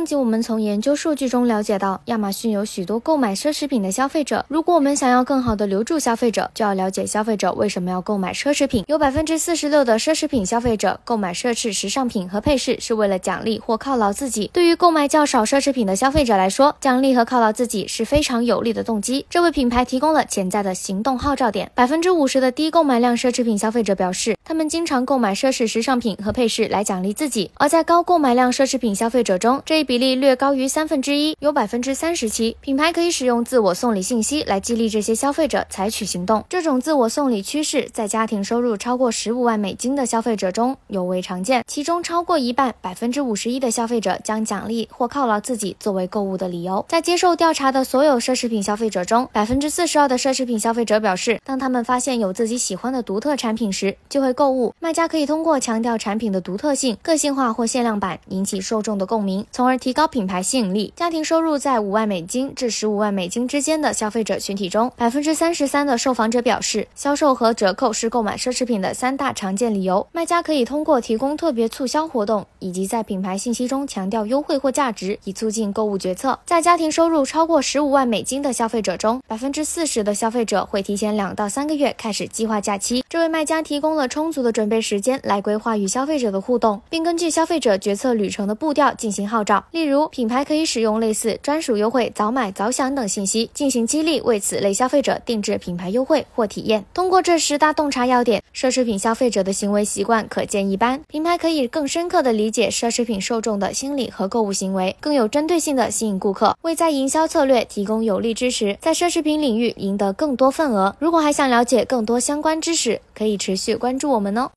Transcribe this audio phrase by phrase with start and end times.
[0.00, 4.42] 上集我们从研究数据中了解到，亚马逊有许多购买奢侈品的消费者。
[4.48, 8.82] 如果我们想要更好的留住消费者，就要了解消费者为什么要购买奢侈品。
[8.88, 14.50] 有百分之四十六的奢侈品消费者购买奢侈时尚品和配饰是为了奖励或犒劳自己。
[14.54, 19.26] 对于购买较少奢侈品的消费者来说，奖励和犒劳自己是非常有利的动机。
[19.28, 21.70] 这为品牌提供了潜在的行动号召点。
[21.74, 27.50] 百分之五十的低购买量奢侈品消费者表示，他们经常购买奢侈时尚品和配饰来奖励自己。
[27.56, 32.56] 而在高购买量奢侈品消费者中，这一比例略高于三分之一，有百分之三十七。
[32.60, 36.44] 品牌可以使用自我送礼信息来激励这些消费者采取行动。
[36.48, 46.86] 这种自我送礼趋势在家庭收入超过十五万美金的消费者中尤为常见，其中超过一半，百分之五十一的消费者将奖励或犒劳自己作为购物的理由。
[46.88, 54.72] 在接受调查的所有奢侈品消费者中，百分之四十二的奢侈品消费者表示，当他们发现有自己喜欢的独特产品时，就会购物。
[54.78, 60.92] 卖家可以通过强调产品的独特性、个性化或限量版，引起受众的共鸣，从而提高品牌吸引力。
[60.94, 70.06] 家庭收入在五万美金至十五万美金之间的消费者群体中，百分之三十三的受访者表示，销售和折扣是购买奢侈品的三大常见理由。
[70.12, 76.38] 卖家可以通过提供特别促销活动，以及在品牌信息中强调优惠或价值，以促进购物决策。
[76.44, 83.02] 在家庭收入超过十五万美金的消费者中，百分之四十的消费者会提前两到三个月开始计划假期。
[83.08, 89.59] 这为卖家提供了充足的准备时间来规划与消费者的互动，并根据消费者决策旅程的步调进行号召。
[89.70, 96.84] 例如，品牌可以使用类似专属优惠、早买早享等信息进行激励，为此类消费者定制品牌优惠或体验。
[96.94, 101.02] 通过这十大洞察要点，奢侈品消费者的行为习惯可见一斑。
[101.08, 110.96] 品牌可以更深刻地理解奢侈品受众的心理和购物行为，更有针对性地吸引顾客，为在营销策略提供有力支持，在奢侈品领域赢得更多份额。
[110.98, 114.48] 如果还想了解更多相关知识，可以持续关注我们哦。